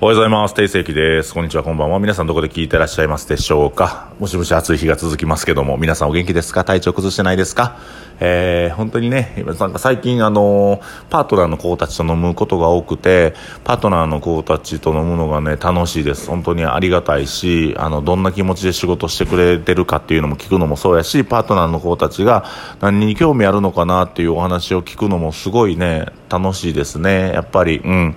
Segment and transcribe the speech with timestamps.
[0.00, 0.54] おはようございます。
[0.54, 1.32] 定世紀です。
[1.32, 2.00] こんにちは、こんばんは。
[2.00, 6.64] 皆さんどこで聞いてらっしゃいますでしょうかもしもし暑い日が続きますけども、皆さんお元気ですか？
[6.64, 7.78] 体調崩してないですか？
[8.18, 16.28] えー、本当にね、なんか最近あの、パートナーの子たちと飲むことが多くて、パートナーの子たちと飲むのがね、楽しいです。
[16.28, 22.44] 本当にありがたいし、あの、どんな気持ちで仕事してくれてるかっていうのも聞くのもそうやし、パートナーの子たちが
[22.80, 27.32] 何に興味あるのかなっていうお話を聞くのもすごいね、楽しいですね。
[27.32, 28.16] やっぱり、うん。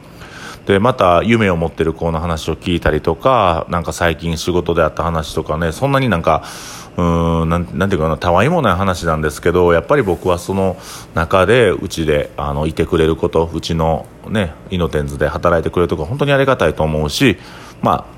[0.67, 6.43] でまた夢を持ってる子の話を聞いたりとかなんか最近仕事であった話とかねそんなになんか
[6.97, 10.75] うーんなんなんていうかなたわいもない話なんですけどやっぱり僕はその
[11.15, 17.37] 中でうちであのいてくれることうちのねイノテンズで働いてくれるとか本当にありがたいと思うし
[17.81, 18.16] まあ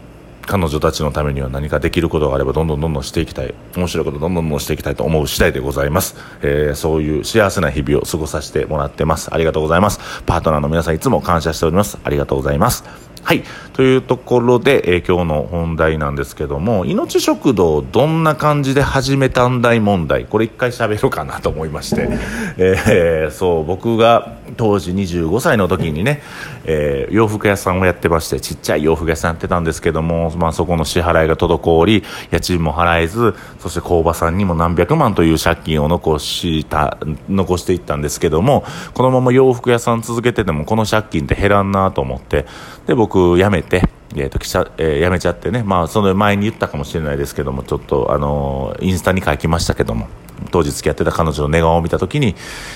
[0.49, 3.53] 彼女たちのためには何かできることがあればどんどんどんどんしていきたい。
[3.77, 9.31] 面白いことどんどんどんしていきたいと思う次第でございます、えーそういう幸せな日々を過ごさせてもらってます。
[9.31, 9.99] ありがとうございます。
[10.25, 11.99] パートナーの皆さんいつも感謝しております。
[12.03, 12.83] ありがとうございます。
[13.21, 13.43] はい。
[13.73, 20.25] というところで、えー今日の本題なんですけども命食堂どんな感じで始めたんだい問題。
[20.25, 22.09] これ一回喋ろうかなと思いまして、
[22.57, 26.21] えーそう僕が当時25歳の時にね、
[26.65, 42.45] えー洋服屋さんをやってましてちっちゃい洋服屋さんやってたんですけども、まあ、そこの支払いが滞り家賃も払えずそして工場さんにも何百万という借金を残した残していったんですけどもこのまま洋服屋さん続けててもこの借金って減らんなと思って
[42.87, 43.89] で僕辞めて。
[44.15, 50.07] えーと記者えー辞めちゃってね、まあ、その前に言ったかもしれないですけども、ちょっと、あのーインスタに書きましたけども、
[50.51, 52.35] 当時付き合ってた彼女の寝顔を見た時に、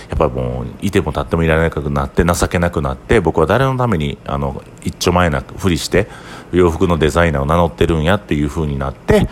[0.09, 6.07] やっぱりもう、いても立ってもいられなくなって、情けなくなって、僕は誰のために、あの、一丁前なふりして、
[6.51, 9.27] 洋服のデザイナーを名乗ってるんやっていう風になって、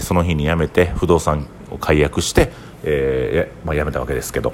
[0.00, 2.52] その日に辞めて、不動産を解約して、
[2.84, 4.52] えーまあ、辞めたわけですけど。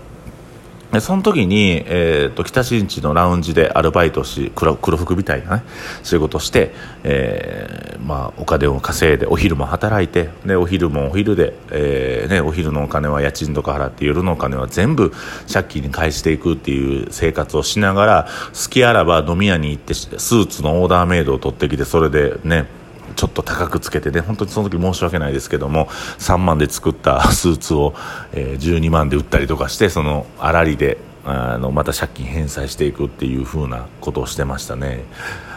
[0.93, 5.63] でその時に、えー、と北新地のラウンジでアルバイトし黒黒服みたいなね
[6.03, 6.73] 仕事して、
[7.05, 15.13] えーまあ、お金を稼いでお昼も働いてでお昼もお昼で、えーね、お昼のお金は家賃とか払って夜のお金は全部
[15.53, 22.78] 借金に返していくっていう生活をしながら好きあらば飲み屋に行ってスーツのオーダーメイドを取ってきてそれでね
[23.19, 25.87] ちょっと高くつけてね、本当にその時申し訳ないですけども、
[26.21, 27.93] 3万で作った スーツを、
[28.33, 35.03] えー12万で売ったりとかして、その、あらりで、あの、また借金返済していくっていう風なことをしてましたね。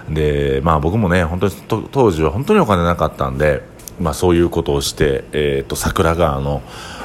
[0.09, 1.53] で、まあ僕もね、本当に
[1.91, 3.61] 当時は本当にお金なかったんで、
[3.99, 6.63] まあそういうことをして、えっ、と、桜川の、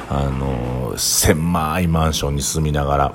[0.09, 3.11] あの、狭いマンションに住みながら、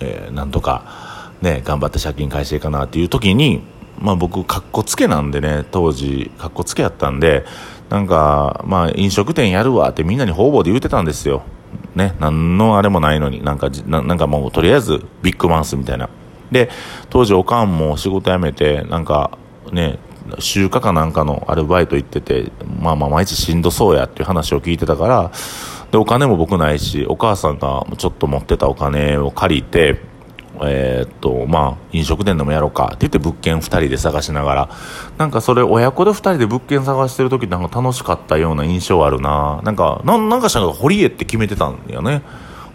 [0.00, 3.62] えーなんとか、ね、頑張って借金返していいかなっていう時に、
[3.98, 7.44] まあ僕、かっこつけなんでね、当時、かっこつけやったんで、
[7.88, 11.42] なんか、まあ飲食店やるわってみんなに方々で言うてたんですよ。
[11.94, 16.08] ね、なんのあれもないのに、なんか、なんかもうとりあえずビッグマウスみたいな。
[16.50, 16.70] で、
[17.10, 19.38] 当時おかんも仕事辞めて、なんか
[19.72, 19.98] ね、
[20.38, 25.30] 集荷かなんかのアルバイト行ってて、まあまあ毎日しんどそうやっていう話を聞いてたから、
[25.90, 30.00] で、お金も僕ないし、お母さんがちょっと持ってたお金を借りて、
[30.60, 34.70] えーっと、まあ、飲食店でもやろうかって言って物件2人で探しながら、
[35.18, 42.22] なんかそれ親子で2人で物件探してる時なんか楽しかったような印象あるななんか、なんなんかしたの堀江って決めてたんだよね、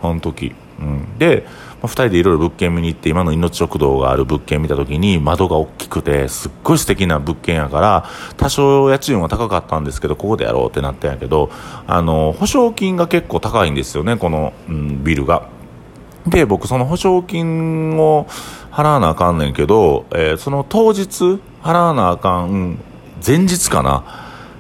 [0.01, 0.55] あの時。
[0.79, 1.45] うん、で、
[1.81, 11.49] まあ、2人でいろいろ物件見に行って、今の命食堂がある物件見た時に窓が大きくて、すっごい素敵な物件やから、多少家賃は高かったんですけど、ここでやろうってなったんやけど、
[11.87, 15.56] あの、保証金が結構高いんですよね、この、うん、ビルが。
[16.27, 18.27] で、僕その保証金を
[18.71, 22.79] 払わなあかんねんけど、えーその当日払わなあかん
[23.25, 24.03] 前日かな、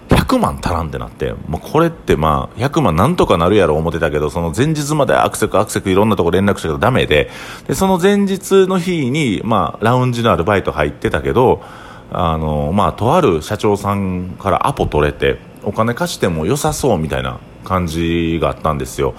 [0.09, 7.29] 100万足らんってなって、もうこれってまあ、100万なんとかなるやろ思ってたけど、その前日までアクセクアクセクいろんなとこ連絡したけどダメで、
[7.67, 11.61] で、その前日の日に、まあ、ラウンジのアルバイト入ってたけど、
[12.11, 19.13] あの、まあ、とある社長さんからアポ取れて、お金貸しても良さそうみたいな感じがあったんですよ。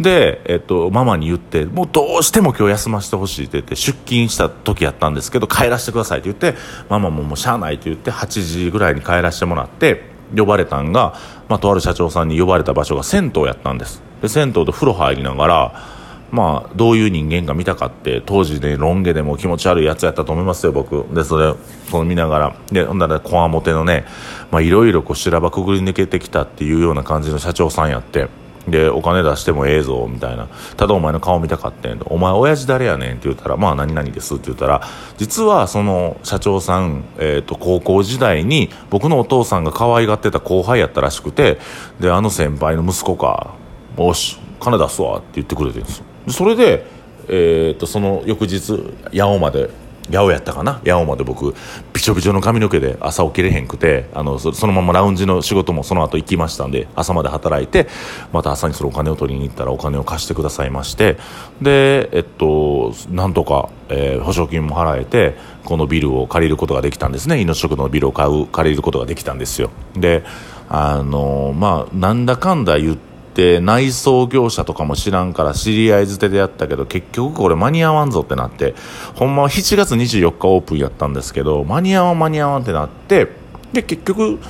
[0.00, 6.58] で、えっと、ママに言って、もうどうしても今日休ませてほしいって言って、出勤した時やったんですけど、帰らせてくださいって言って、
[6.88, 11.14] ママももうしゃあないって言って、8時ぐらいに帰らせてもらって、呼ばれたんが、
[11.48, 14.02] まあ、とある社長さんに呼ばれた場所が銭湯やったんです。
[14.22, 15.99] で、銭湯で風呂入りながら、
[16.30, 21.04] まあ、どういう人間が見たかって、当時ね、ロン毛でも気持ち悪いやつやったと思いますよ、僕。
[21.14, 21.54] で、それ、
[21.90, 22.56] その見ながら。
[22.70, 24.04] で、ほんなら、こわもてのね、
[24.50, 28.28] まあ、いろいろこう、修羅場くぐり抜けてきたっていうような感じの社長さんやって。
[28.68, 30.48] で、お金出してもええぞ、みたいな。
[30.76, 32.06] ただお前の顔見たかってんと。
[32.10, 34.82] お前親父誰やねんって言ったら、まあ何々ですって言ったら、
[35.16, 41.58] 実はその社長さん、えっ、と、高校時代に僕のお父さんが可愛がってた後輩やったらしくて、
[42.00, 43.54] で、あの先輩の息子か、
[43.96, 46.04] おし、金出すわって言ってくれてるんですよ。
[46.32, 46.84] それで、
[47.28, 49.70] えっ、と、その翌日、八尾まで、
[50.10, 50.80] 八尾やったかな？
[50.84, 51.54] 八尾まで僕
[51.92, 57.86] びちょびちょの髪の毛で朝起きれへんくてあのそのままラウンジの仕事もその後行きましたんで朝まで働いて
[58.32, 61.16] また朝にそのお金を取りに行ったらお金を貸してくださいまして
[61.62, 67.40] でえっとなんとか、えー、保証金も払えてこのビルを借りることができたんですね。
[67.40, 69.70] 命食堂のビルを買う借りることができたんですよ。
[69.94, 70.24] で
[70.68, 78.74] あのまあなんだかんだ言ってって内装業者とかも知らんから知り合い捨てでやったけど結局これ間に合わんぞってなって
[79.14, 83.28] ほんまは7月24日オープンやったんですけど間に合わん間に合わんってなって
[83.72, 84.40] で結局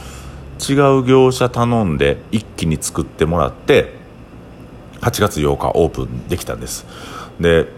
[0.69, 3.95] 違う業者頼んで一気に作ってもらって
[5.03, 6.87] 8月8日オープンできたんです。
[7.39, 7.69] で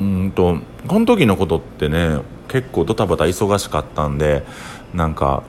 [0.00, 0.58] うんと
[0.88, 4.44] この時のことってね結構ドタバタ忙しかったんで
[4.92, 5.42] なんか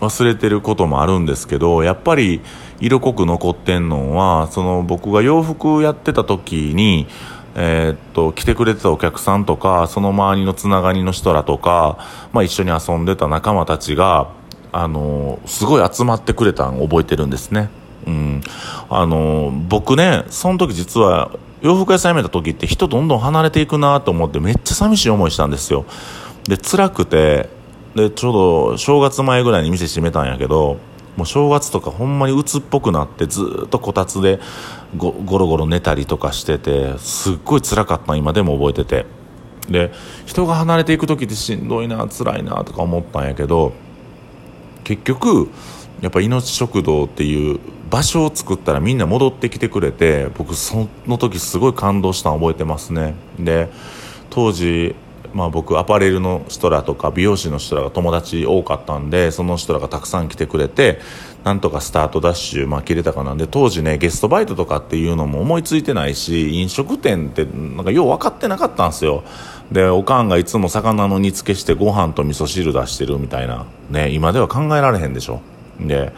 [0.00, 2.40] 忘れてることもあるんですけどやっぱり
[2.82, 7.06] 色濃く残ってんのはその僕が洋服やってた時に
[7.54, 11.98] えー、っと来てくれてたお客さんとかその周りのつながりの人らとか、
[12.32, 14.32] まあ、一緒に遊んでた仲間たちが
[14.72, 17.68] あのすごい集まってくれたん覚えてるんですね。
[18.06, 18.40] うん、
[18.88, 21.30] あの僕ねその時実は
[21.60, 25.84] 洋服屋さん辞めた時って人どんどん離れていくなと思ってめっちゃ寂しい思いしたんですよ
[26.48, 27.48] で辛くて
[27.94, 28.32] でちょう
[28.72, 30.78] ど正月前ぐらいに店閉めたんやけど
[31.16, 34.40] もう正月とかほんまに鬱っぽくなってずっとこたつで
[34.96, 39.22] ゴゴロゴロ寝たりとかしててすっごい辛かった今でも覚えてて。
[39.68, 39.92] で
[40.26, 43.72] 人が離れていく時ってしんどいな辛いなとか思ったんやけど
[44.82, 45.48] 結局
[46.00, 53.14] やっぱ命食堂っていう場所を作ったらみんな戻ってきてくれて僕その時すごい感動したの覚えてますね。
[53.38, 53.70] で
[54.30, 54.96] 当時
[55.34, 61.00] まあ、僕アパレルの人らとか美容師の人らが友達多かったんでその人らがたくさん来てくれて
[61.44, 69.24] なんとかスタートダッシュ、まあ、切れたかなんで当時ねゲストバイトとかっていうのも思いついてないし飲食店ってなんかよう分かってなかったんですよ。
[69.72, 75.40] でおかんがいつも魚の煮付けしてご飯と味噌汁出してるみたいなね今では考えられへんでしょ。
[75.80, 76.12] で、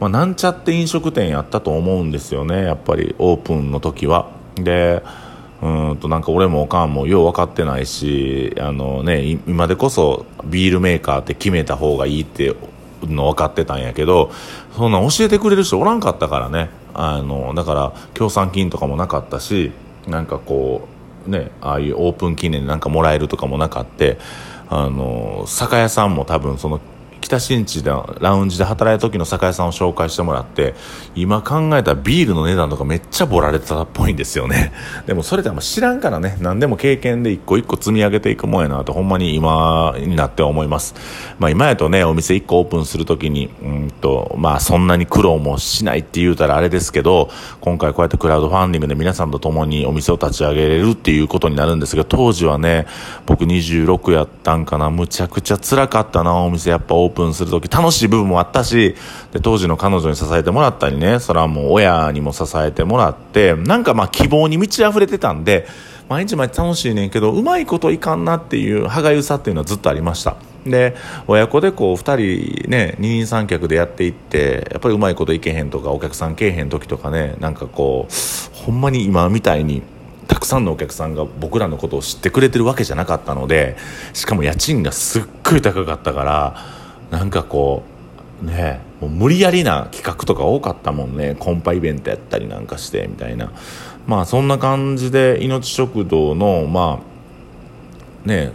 [0.00, 4.30] まあ、なんちゃって飲食店やったと思うんですよねやっぱりオープンの時は。
[4.56, 5.02] で
[5.62, 12.54] うんとなんか俺もおかんもよう分かってないしあの、ね、今でこそビールメーカーって決めた方がいいって
[13.02, 14.30] の分かってたんやけど
[14.74, 16.70] そんな教えてくれる人おらんかったからね。
[16.98, 19.70] あのだから協賛金とかもなかったし
[20.06, 20.88] なんかこ
[21.26, 24.16] うねああいうオープン記念でなんかもらえるとかもなかって
[24.70, 26.80] あの酒屋さんも多分その
[27.26, 27.90] 北新地で
[28.20, 30.74] ラウンジで働いた時の酒屋さんを紹介してもらって
[31.14, 34.72] 今考えたらビールの値段とかめっちゃボられてたっぽいんですよね。
[35.06, 36.38] でもそれって知らんからね。
[36.40, 40.94] 何でも経験で一個一個積み上げていくもんやなとほんまに今になって思います。
[41.38, 47.30] まあ今やとねお店一個オープンする時にうんとまあそんなに苦労もしないって言うたらあれですけど
[47.60, 52.86] 今回こうやってクラウドファンディングで皆さんと共にお店を立ち上げれるっていうことになるんですが当時はね
[53.26, 54.90] 僕26やったんかな。
[54.90, 56.70] むちゃくちゃ辛かったなお店。
[56.70, 58.94] やっぱオープンする時楽しい部分もあったし
[59.32, 65.66] で当時の彼女に支えてもらったりねそれはもう親にも支えてもらってなんかまあ希望に満ち溢れてたんで
[66.08, 70.36] 毎日毎日楽しいねんけどうまいこといかんなっていう歯がゆさっていうのはずっとありました。
[70.64, 70.96] で
[71.28, 79.82] 親子でこう2人ね二人三脚でやっていってやっぱりうまいこといけへんとかお客さんけえへん時とかねなんかこうほんまに今みたいに
[80.26, 83.76] たくさんのお客さんが僕らのことを知ってくれてるわけじゃなかったので
[84.12, 86.75] しかも家賃がすっごい高かったから
[87.10, 87.82] なんかこ
[88.42, 91.36] うねもう無理やりな企画とか多かったもんね。
[91.38, 93.52] コンパイベントやったりなんかしてみたいな。
[94.06, 97.00] まあそんな感じで命食堂のま
[98.24, 98.52] あね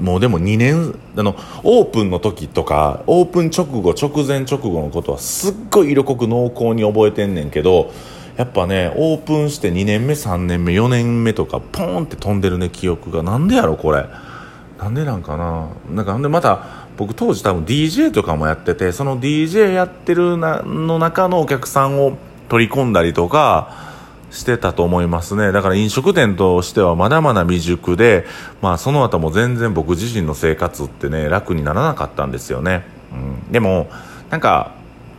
[0.00, 7.92] もうでも2年あのオープンの時とかオープン直後直前直後のことはすっごい色濃く濃厚に覚えてんねんけど
[8.36, 13.22] やっぱねオープンして2年目3年目4年目とかポーンって飛んでるね記憶が。
[13.22, 14.06] なんでやろこれ。
[14.78, 15.68] なんでなんかな？
[15.90, 22.16] なんかなんでまた僕当時多分 DJ とかもやっててその DJ やってるなの中のお客さんを
[22.48, 23.94] 取り込んだりとか
[24.30, 25.52] してたと思いますね。
[25.52, 28.26] だから飲食店としてはまだまだ未熟で、
[28.60, 33.88] まあ、その後も全然僕自身の生活ってね楽にならなかったんですよね、うん、でも
[34.30, 34.74] なんか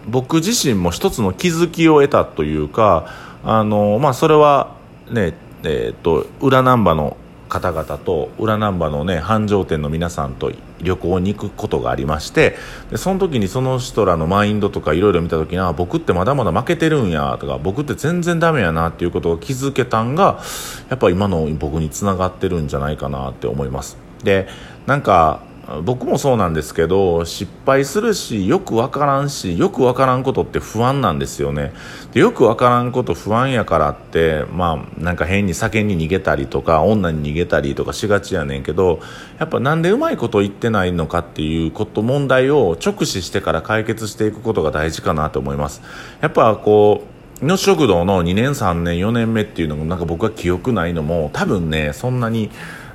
[0.08, 3.08] 僕自身も一つの気づきを得たというか
[3.44, 4.76] あの、まあ、それは
[5.10, 5.34] ね
[5.64, 10.52] えーと、と裏難波の方々と裏難波のね繁盛店の皆さんと
[10.82, 12.56] 旅行に行くことがありまして
[12.92, 20.42] でその時にその人らのマインドとかいろいろ見た時にあ僕ってまだまだ負けてるんやとか僕って全然ダメやなっていうことを気づけたんが
[20.90, 23.98] やっぱ今の僕につながってるんじゃないかなって思います。
[24.24, 24.48] で
[24.86, 25.42] なんか
[25.84, 31.74] 僕もそうなんですけど失敗するしよくわからんしよくわからんことって不安なんですよね。
[32.14, 39.02] でよくわからんこと不安やからってまあなんか変に酒に逃げたりとか女に逃げたりとかしがちやねんけど
[39.40, 45.82] やっぱなんでうまいこと言ってないのかっていうこと問題を直視してから解決していくことが大事かなと思います。
[46.22, 47.04] やっぱこ
[47.42, 52.50] う命食堂の2年3年4年目っていうのもなんか僕は記憶ないのも多分ねそんなに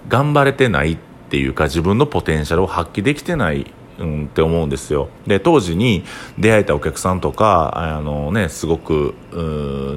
[0.09, 5.11] 頑張れてないってっていうか自分のポテンシャルを発揮できてないうん、って思うんですよ。
[5.27, 6.03] で当時に
[6.39, 9.15] 出会えたお客さんとかあの、ね、すごく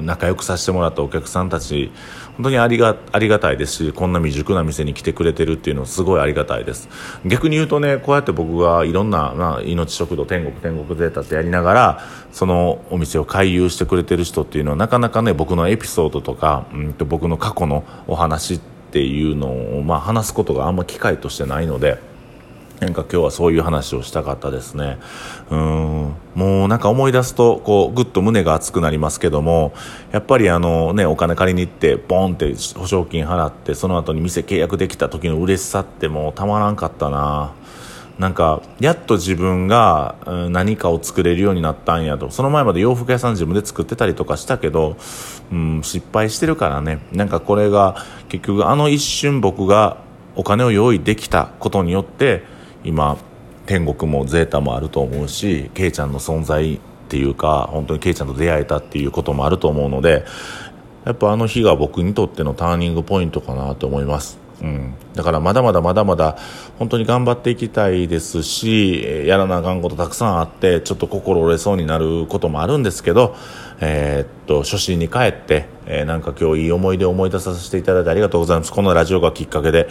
[0.02, 1.90] 仲良くさせてもらったお客さんたち
[2.36, 6.88] 本当にありがありがたいですしこんな未熟な店に来てくれてるっていうのはすごいありがたいです。
[7.24, 12.00] 逆に言うとねこうやって僕がいろんな、まあ、命食堂天国天国ゼータってやりながら
[12.32, 21.98] そのお店を回遊してくれてる人っていうのはなかなかね僕のエピソードとか、うん、と僕の過去のお話ってっていうのを、まあ、話すことがあんま機会としてないので。
[22.78, 24.98] なんか今日はそういう話をしたかったですね。
[25.50, 26.14] うん。
[26.34, 29.72] もうなんか思い出すと、こう、ぐっと胸が熱くなりますけども、
[30.12, 37.52] やっぱりあのね、お金借りに行って、ボンって保証金払って、その後に店契約できた時の嬉しさってもうたまらんかったな。
[38.18, 40.14] なんか、やっと自分が
[40.50, 42.30] 何かを作れるようになったんやと。
[42.30, 44.96] その前まで洋服屋さん自分で作ってたりとかしたけど、
[45.52, 47.00] うん、失敗してるからね。
[47.12, 47.96] なんかこれが、
[48.28, 49.98] 結局あの一瞬僕が
[50.34, 52.42] お金を用意できたことによって、
[52.84, 53.18] 今、
[53.66, 60.24] 天国もゼータもあると思うし、ケイちゃんの存在っていうか、本当にケイちゃんと出会えたっていうこともあると思うので、
[61.04, 64.45] やっぱあの日が僕にとってのターニングポイントかなと思います。
[64.62, 66.38] うん、だからまだまだまだまだ
[66.78, 73.36] 本当に頑張っていきたいですしやらなあかんことたくさんあってちょっと心折れそうになることもあるんですけど、
[73.80, 78.72] えー、っと初心に帰って、えー、なんか今日いい思い出を思い出させていただいてありがとうございます。
[78.72, 79.88] このラジオがきっかけで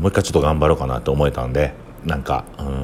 [0.00, 1.74] もう一回ちょっと頑張ろうかなと思えたんで
[2.04, 2.83] なんかうん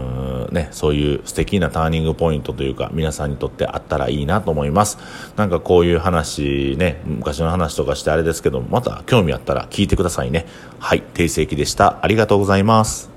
[0.50, 4.98] ね、そういう素敵なターニングポイントというか、皆さんにとってあったらいいなと思います。
[5.36, 10.46] なんかこういう話ね、昔の話とかしてあれですけど、また興味あったら聞いてくださいね。
[10.78, 11.98] はい、定世紀でした。
[12.02, 13.09] ありがとうございます。